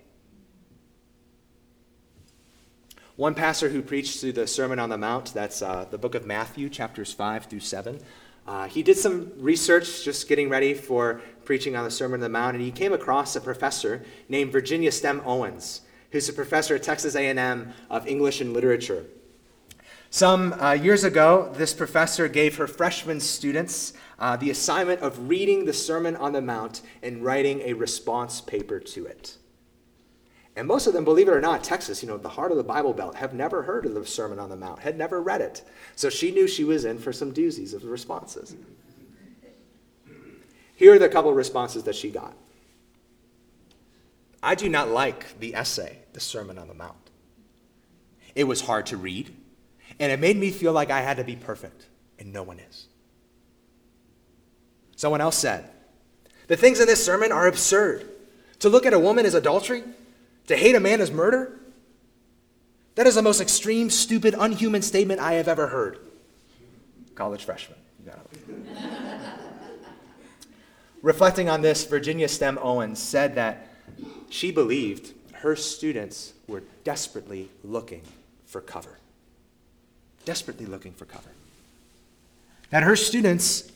[3.18, 6.28] One pastor who preached through the Sermon on the Mount, that's uh, the book of
[6.28, 8.00] Matthew, chapters 5 through 7,
[8.46, 12.30] uh, he did some research just getting ready for preaching on the Sermon on the
[12.30, 16.84] Mount, and he came across a professor named Virginia Stem Owens, who's a professor at
[16.84, 19.08] Texas A&M of English and Literature.
[20.12, 25.66] Some uh, years ago, this professor gave her freshman students uh, the assignment of reading
[25.66, 29.38] the Sermon on the Mount and writing a response paper to it.
[30.58, 32.64] And most of them, believe it or not, Texas, you know, the heart of the
[32.64, 35.62] Bible Belt, have never heard of the Sermon on the Mount, had never read it.
[35.96, 38.56] So she knew she was in for some doozies of responses.
[40.76, 42.34] Here are the couple of responses that she got.
[44.42, 47.12] I do not like the essay, The Sermon on the Mount.
[48.34, 49.36] It was hard to read.
[50.00, 51.86] And it made me feel like I had to be perfect,
[52.18, 52.88] and no one is.
[54.96, 55.70] Someone else said,
[56.48, 58.10] The things in this sermon are absurd.
[58.60, 59.84] To look at a woman as adultery,
[60.48, 61.60] to hate a man is murder,
[62.96, 66.00] that is the most extreme, stupid, unhuman statement I have ever heard.
[67.16, 67.78] College freshman.
[71.04, 73.68] Reflecting on this, Virginia Stem Owens said that
[74.30, 78.02] she believed her students were desperately looking
[78.46, 78.98] for cover
[80.28, 81.30] desperately looking for cover.
[82.70, 83.72] That her students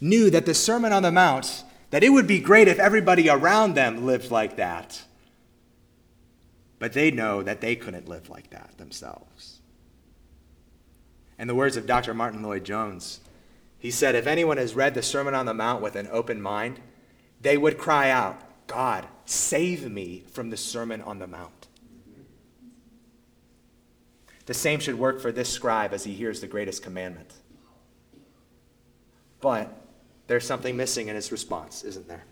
[0.00, 3.74] knew that the Sermon on the Mount, that it would be great if everybody around
[3.74, 5.00] them lived like that.
[6.78, 9.60] But they know that they couldn't live like that themselves.
[11.38, 12.14] In the words of Dr.
[12.14, 13.20] Martyn Lloyd-Jones,
[13.78, 16.80] he said, If anyone has read the Sermon on the Mount with an open mind,
[17.40, 21.68] they would cry out, God, save me from the Sermon on the Mount.
[24.46, 27.32] The same should work for this scribe as he hears the greatest commandment.
[29.40, 29.74] But
[30.26, 32.24] there's something missing in his response, isn't there?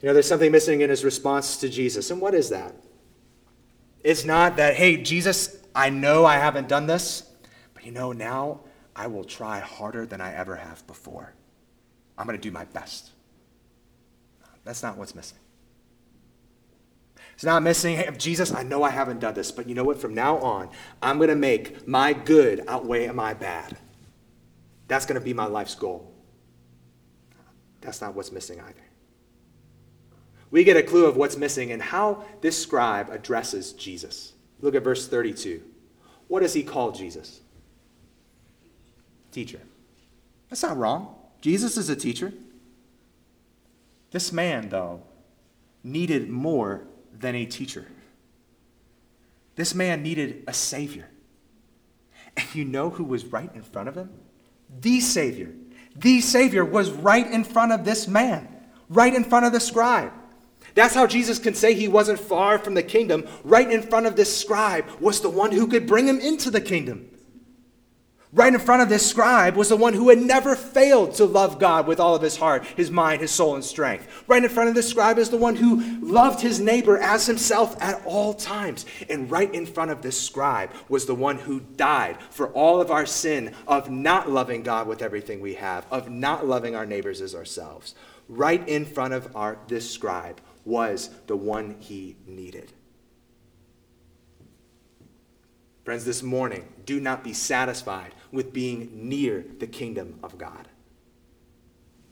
[0.00, 2.10] You know, there's something missing in his response to Jesus.
[2.10, 2.74] And what is that?
[4.04, 7.28] It's not that, hey, Jesus, I know I haven't done this,
[7.74, 8.60] but you know, now
[8.94, 11.34] I will try harder than I ever have before.
[12.16, 13.10] I'm going to do my best.
[14.64, 15.38] That's not what's missing.
[17.34, 20.00] It's not missing, hey, Jesus, I know I haven't done this, but you know what?
[20.00, 20.70] From now on,
[21.00, 23.76] I'm going to make my good outweigh my bad.
[24.88, 26.12] That's going to be my life's goal.
[27.80, 28.87] That's not what's missing either.
[30.50, 34.32] We get a clue of what's missing and how this scribe addresses Jesus.
[34.60, 35.62] Look at verse 32.
[36.28, 37.40] What does he call Jesus?
[39.30, 39.60] Teacher.
[40.48, 41.14] That's not wrong.
[41.40, 42.32] Jesus is a teacher.
[44.10, 45.02] This man, though,
[45.84, 46.86] needed more
[47.18, 47.86] than a teacher.
[49.56, 51.08] This man needed a savior.
[52.36, 54.10] And you know who was right in front of him?
[54.80, 55.52] The Savior.
[55.96, 58.48] The Savior was right in front of this man,
[58.88, 60.12] right in front of the scribe.
[60.74, 63.26] That's how Jesus can say he wasn't far from the kingdom.
[63.44, 66.60] Right in front of this scribe was the one who could bring him into the
[66.60, 67.10] kingdom.
[68.30, 71.58] Right in front of this scribe was the one who had never failed to love
[71.58, 74.06] God with all of his heart, his mind, his soul, and strength.
[74.26, 77.74] Right in front of this scribe is the one who loved his neighbor as himself
[77.80, 78.84] at all times.
[79.08, 82.90] And right in front of this scribe was the one who died for all of
[82.90, 87.22] our sin of not loving God with everything we have, of not loving our neighbors
[87.22, 87.94] as ourselves.
[88.28, 90.38] Right in front of our, this scribe
[90.68, 92.72] was the one he needed.
[95.82, 100.68] Friends, this morning, do not be satisfied with being near the kingdom of God.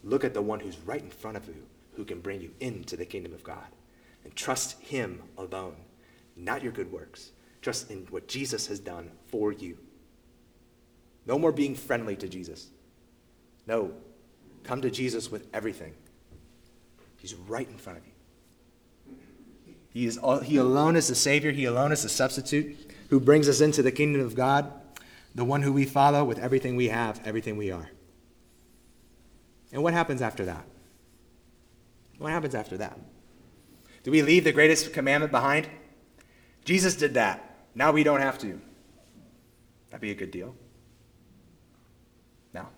[0.02, 2.96] Look at the one who's right in front of you, who can bring you into
[2.96, 3.66] the kingdom of God.
[4.24, 5.76] And trust him alone,
[6.34, 7.32] not your good works.
[7.61, 9.76] Trust in what Jesus has done for you.
[11.26, 12.68] No more being friendly to Jesus.
[13.66, 13.92] No,
[14.64, 15.92] come to Jesus with everything.
[17.18, 18.12] He's right in front of you.
[19.97, 23.62] He, is he alone is the Savior, He alone is the substitute who brings us
[23.62, 24.70] into the kingdom of God
[25.34, 27.90] the one who we follow with everything we have, everything we are.
[29.72, 30.66] And what happens after that?
[32.18, 32.99] What happens after that?
[34.03, 35.66] Do we leave the greatest commandment behind?
[36.66, 37.57] Jesus did that.
[37.74, 38.61] Now we don't have to.
[39.88, 40.55] That'd be a good deal.
[42.53, 42.68] Now,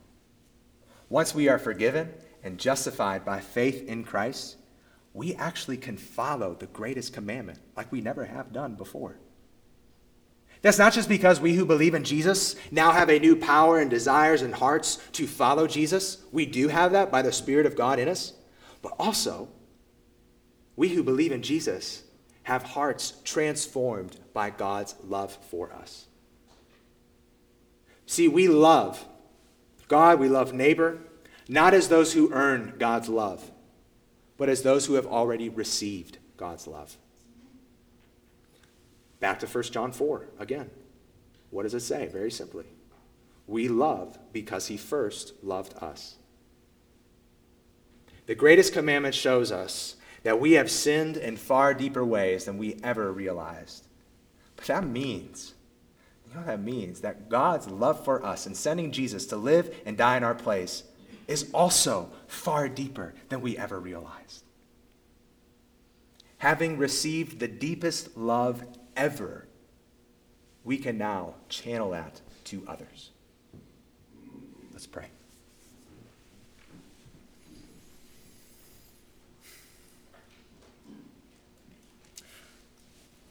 [1.08, 2.14] once we are forgiven
[2.44, 4.57] and justified by faith in Christ,
[5.18, 9.18] we actually can follow the greatest commandment like we never have done before.
[10.62, 13.90] That's not just because we who believe in Jesus now have a new power and
[13.90, 16.18] desires and hearts to follow Jesus.
[16.30, 18.32] We do have that by the Spirit of God in us.
[18.80, 19.48] But also,
[20.76, 22.04] we who believe in Jesus
[22.44, 26.06] have hearts transformed by God's love for us.
[28.06, 29.04] See, we love
[29.88, 30.98] God, we love neighbor,
[31.48, 33.50] not as those who earn God's love,
[34.39, 36.97] but as those who have already received God's love.
[39.20, 40.70] Back to 1 John 4 again.
[41.51, 42.07] What does it say?
[42.07, 42.64] Very simply
[43.47, 46.16] We love because he first loved us.
[48.26, 52.78] The greatest commandment shows us that we have sinned in far deeper ways than we
[52.82, 53.86] ever realized.
[54.57, 55.55] But that means,
[56.26, 57.01] you know what that means?
[57.01, 60.84] That God's love for us and sending Jesus to live and die in our place
[61.28, 64.42] is also far deeper than we ever realized.
[66.38, 68.64] Having received the deepest love
[68.96, 69.46] ever,
[70.64, 73.10] we can now channel that to others.
[74.72, 75.08] Let's pray.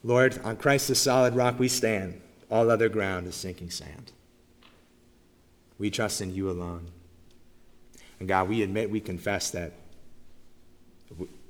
[0.03, 2.21] Lord, on Christ the solid rock we stand.
[2.49, 4.11] All other ground is sinking sand.
[5.79, 6.91] We trust in you alone.
[8.19, 9.73] And God, we admit, we confess that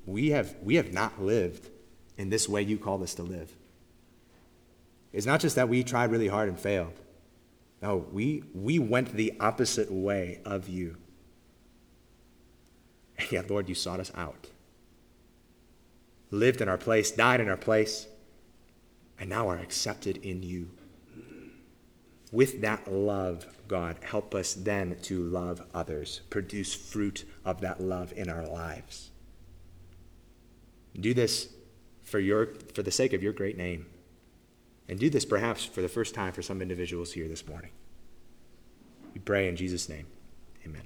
[0.06, 1.70] we have, we have not lived
[2.18, 3.52] in this way you called us to live.
[5.14, 6.94] It's not just that we tried really hard and failed.
[7.82, 10.98] No, we, we went the opposite way of you.
[13.18, 14.48] And yet, Lord, you sought us out.
[16.32, 18.08] Lived in our place, died in our place,
[19.20, 20.70] and now are accepted in you.
[22.38, 28.14] With that love, God, help us then to love others, produce fruit of that love
[28.16, 29.10] in our lives.
[30.94, 31.50] Do this
[32.04, 33.88] for, your, for the sake of your great name.
[34.88, 37.72] And do this perhaps for the first time for some individuals here this morning.
[39.16, 40.06] We pray in Jesus' name.
[40.64, 40.84] Amen.